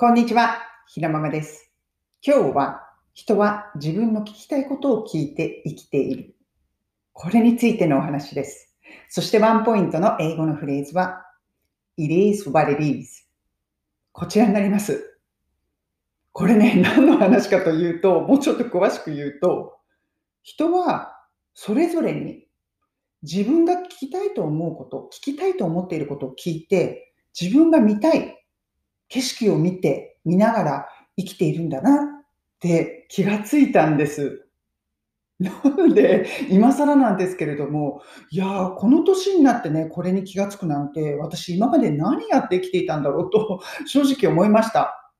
[0.00, 1.72] こんにちは、ひなままです。
[2.24, 6.36] 今日は人は自分の聞きたいことを聞いて生きている。
[7.12, 8.72] これについてのお話です。
[9.08, 11.26] そしてワンポイントの英語のフレーズは
[11.96, 13.26] It is what it is
[14.12, 15.18] こちらになります。
[16.30, 19.80] これね、何の話かというと、もうちょっと詳しく言うと、
[20.44, 22.46] 人はそれぞれに
[23.24, 28.37] 自分が聞きたいと思うこと、聞きたいと思っていることを聞いて、自分が見たい
[29.08, 32.06] 景色を見て、見ながら生きているんだなっ
[32.60, 34.44] て気がついたんです。
[35.38, 45.12] なので、今更なんですけれども、いやー、この年になってね、これに気がつくなんて、私今まで何やって生きていたんだろうと正直思いました。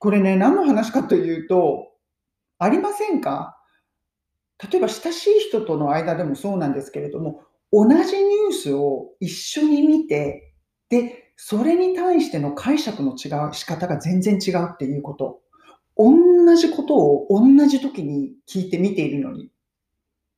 [0.00, 1.92] これね、何の話かというと、
[2.58, 3.56] ありませんか？
[4.70, 10.54] 例えば親しい人との間でもそうなんですけれども、同じニュースを一緒に見て、
[10.88, 15.40] で、それに対しての解釈の違う仕方が全然違うっていうこと。
[15.96, 19.50] 同じことを同じ時に聞いて見ているのに。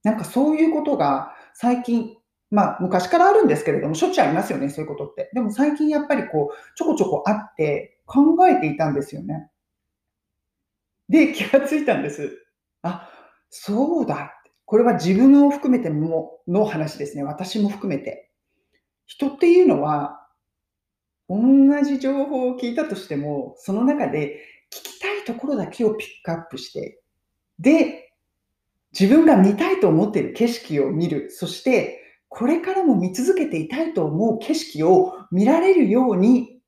[0.03, 2.17] なんかそういうことが最近、
[2.51, 5.31] まあ昔からあるんですけれども、しょっちゅうありますよね、そういうことって。
[5.33, 9.51] でも最近やっぱりこう、ちょこちょこあって考えていたんですよね。
[11.09, 12.47] で、気がついたんです。
[12.83, 13.09] あ、
[13.51, 14.33] そうだ。
[14.65, 17.23] これは自分を含めてもの話ですね。
[17.23, 18.31] 私も含めて。
[19.06, 20.26] 人っていうのは、
[21.29, 21.39] 同
[21.83, 27.01] じ情報を聞いたとしても、その中で聞きたいところだけをピックアップして、
[27.59, 28.13] で、
[28.99, 31.31] 自分が見たいと思っている景色を見る。
[31.31, 36.61] そして、これからも見続けていたいと思う景色を見られるように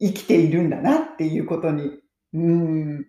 [0.00, 2.00] 生きているんだなっていうことに。
[2.32, 3.06] うん。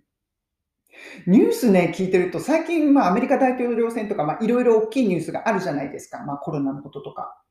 [1.26, 6.23] ニュースね、聞いてると、最近、まあ、アメリカ大統領選とか、まあ、いろいろ大きいニュースがあるじゃないですか。
[6.26, 7.42] まあ、コロナのこととか。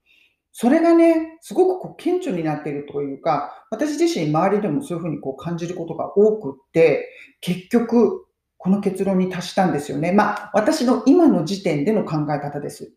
[0.52, 7.08] それがね、すごくこう顕著になっているというか、私自身周りでもそういうふうにこう感じることが多くって、
[7.40, 8.26] 結局、
[8.58, 10.12] この結論に達したんですよね。
[10.12, 12.92] まあ、私の今の時点での考え方です。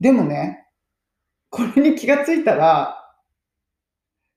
[0.00, 0.66] でもね、
[1.50, 2.98] これに気がついたら、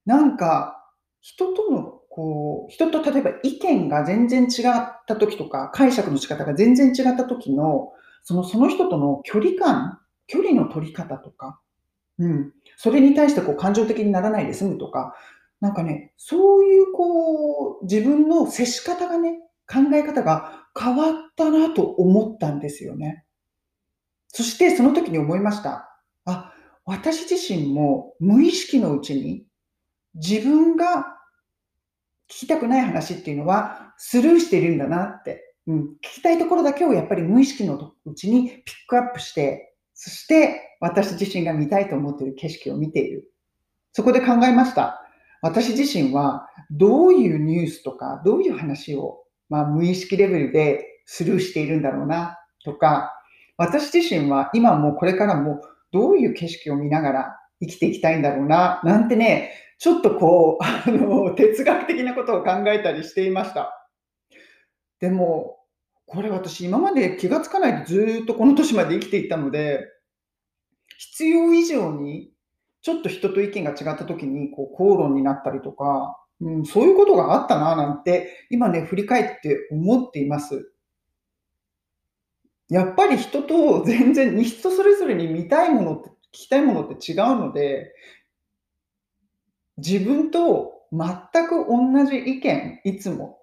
[0.06, 0.92] なんか、
[1.22, 11.60] 人との、こう、人と例えば意見が全然違った時とか、解釈の仕方が全然違った時の、その、その人との距離感、距離の取り方とか、
[12.20, 12.54] うん。
[12.78, 15.16] それに対してこう感情的にならないで済むとか、
[15.60, 23.26] なんかね、そういうこう、自分の接し方がね、考え方が変わったなと思ったんですよね。
[24.30, 26.00] そしてその時に思いました。
[26.26, 26.54] あ、
[26.86, 29.46] 私自身も無意識のうちに
[30.16, 31.18] 自分が
[32.30, 35.44] 聞きたくない話っていうのはスルーしているんだなって。
[35.66, 43.32] うん、聞きたいところだけをやっぱり無意識のうちにピックアップして、そして私自身が見たいと思っている景色を見ている。
[43.94, 45.02] そこで考えました。
[45.42, 53.12] 私自身はどういうニュースとか、どういう話を、まあ、無意識レベルでスルーしているんだろうなとか、
[53.58, 63.74] 私自身は今もこれからもどういう景色を見ながら生きていきたいんだろうな、なんてね、ちょっとこう、あの、哲学的なことを考えたりしていました。
[65.00, 65.58] でも、
[66.08, 69.86] これ私今まで気がつかないでずっとこの年まで生きていたので、
[70.98, 72.32] 必要以上に
[72.82, 80.72] ちょっと人と意見が違った時にこう口論になったりとか、うん、そういうことがあったななんて今ね、振り返って思っています。
[82.70, 87.94] やっぱり人と全然、人それぞれに見たいものって、聞きたいものって違うので、
[89.78, 93.40] 自分と全く同じ意見、いつも、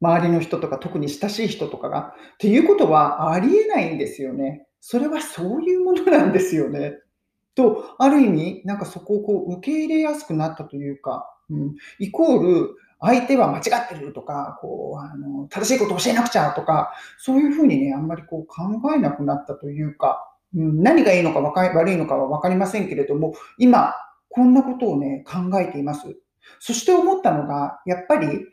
[0.00, 4.66] 周りの人とか特に親しい人とかが、っていうことはありえないんですよね。
[4.80, 6.94] それはそういうものなんですよね。
[7.54, 23.94] と、ある意味、なんかそこをこう受け入れやすくなったというか、うん、イコール、相手は間違ってるとか、こう、あの、正しいこと教えなくちゃとか、そういうふうにね、あんまりこう考えなくなったというか、うん、何がいいのかわか悪いのかはわかりませんけれども、今、
[24.28, 26.16] こんなことをね、考えています。
[26.58, 28.46] そして思ったのが、やっぱり、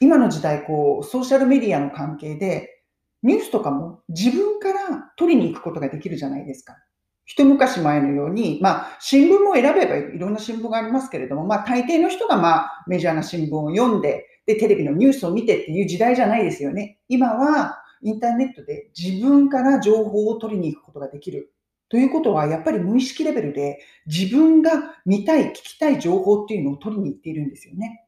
[0.00, 2.82] 今の時代、こう、ソーシャルメディアの関係で、
[3.22, 6.76] ニュースとかも自分から取りに行くことができるじゃないですか。
[7.24, 16.98] 一昔前のように、まあ、新聞も選べばいろんな新聞がありますけれども、まあ、大抵の人が、まあ、メジャーな新聞を読んで、で、テレビのニュースを見てっていう時代じゃないですよね。
[17.08, 21.52] 今は、インターネットで自分から情報を取りに行くことができる。
[21.88, 28.05] ということは、やっぱり無意識レベルで自分が見たい、聞きたい情報っていうのを取りに行っているんですよね。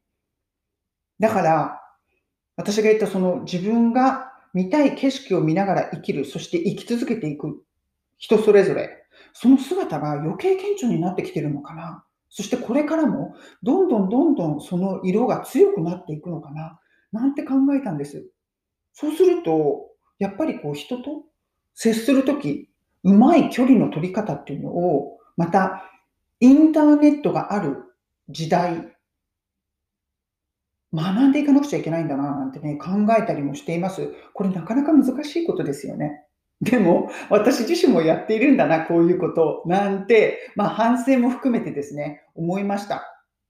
[1.18, 1.80] だから、
[2.56, 7.62] 私が言ったその自分が見たい景色を見ながら生きる、そして生き続けていく
[8.18, 16.78] 人それぞれ、その姿が余計顕著になってきてるのかなそしてこれからもどんどんどんどんその色が強くなっていくのかな
[17.12, 18.26] なんて考えたんです。
[18.92, 19.86] そうすると、
[20.18, 21.24] やっぱりこう人と
[21.74, 22.68] 接するとき、
[23.04, 25.84] うまい距離の取り方っていうのを、また
[26.40, 27.76] インターネットがある
[28.28, 28.92] 時代、
[30.94, 34.12] 学んでいかなくちゃいけないんだななんてね、考えたりもしています。
[34.34, 36.24] これなかなか難しいことですよね。
[36.60, 43.04] でも、私自身もやっているんだな、こういうこと、なんて、まあ反省も含めてですね、思いました。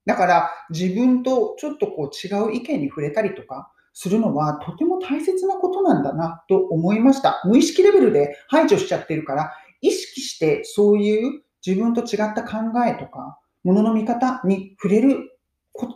[0.05, 7.41] だから自分とちょっとこう違う意見に触れたりとかするのはとても大切なことなんだなと思いました。
[7.45, 9.51] 無意識レベルで排除しちゃってるから、
[9.81, 15.31] 意識してそういう自分と違った考えとか、ものの見方に触れる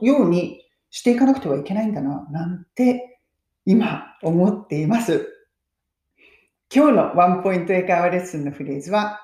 [0.02, 0.63] ように
[0.96, 3.20] していかなくてはいけないんだな、なんて
[3.66, 5.28] 今思っています。
[6.72, 9.20] 今日のワンポイント英会話レッスンのフレーズは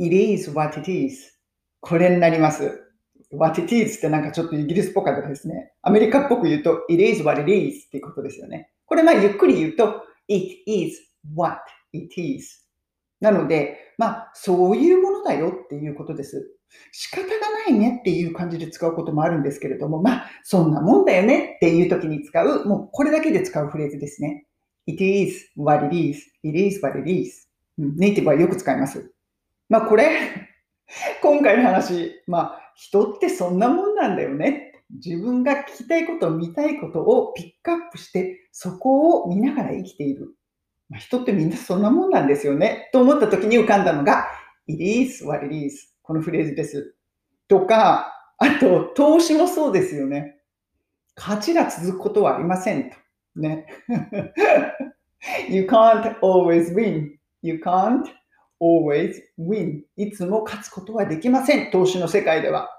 [0.00, 1.38] It is what it is
[1.80, 2.82] これになります。
[3.30, 5.72] what it is ってなんかちょっとイギリスっぽかったですね。
[5.82, 8.68] アメリカっぽく言うと It is what it is っていうことですよね。
[8.84, 11.00] これまあゆっくり言うと It is
[11.32, 11.60] what
[11.92, 12.66] it is
[13.20, 16.57] なので、まあそういうものだよっていうことです。
[16.92, 24.46] 仕方がないねっていう感じで使うこともあるんですけれども、まあそんなもんだよねっていう時に使う、もうこれだけで使うフレーズですね。
[24.86, 26.20] It is what it is.
[26.42, 27.48] It is what it is.
[27.76, 29.12] ネイティブはよく使います。
[29.68, 30.48] まあこれ、
[31.22, 34.72] 今回の話、まあ人ってそんなもんなんだよね。
[34.90, 40.34] 自分が聞きたいこと、見たいことをピックアップして、そこを見ながら生きている。
[40.88, 42.88] まあ、人ってみんなそんなもんなんですよね。
[42.92, 44.26] と思った時に浮かんだのが、
[44.66, 45.94] It is what it is.
[46.08, 46.94] このフレーズです。
[47.48, 50.38] とか、あと、投資もそうですよね。
[51.14, 52.96] 価値が続くことはありませんと。
[53.36, 53.66] ね。
[55.50, 57.10] you can't always win.
[57.42, 58.04] You can't
[58.58, 59.82] always win.
[59.98, 61.70] いつも勝つことはできません。
[61.70, 62.70] 投資の世界では。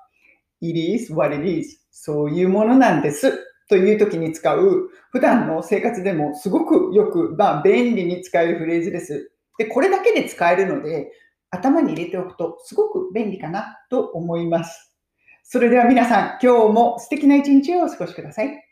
[0.59, 1.79] It is what it is.
[1.91, 3.31] そういうものなんです。
[3.69, 9.31] という時に使う、普段の生活でもすごくよく、まあ、便利に使えるフレーズです。
[9.59, 11.11] で、これだけで使えるので、
[11.51, 14.95] 頭に入れておくとすごく便利かなと思います。
[15.43, 18.68] それでは皆さん、今日も素敵な一日をお過ごしください。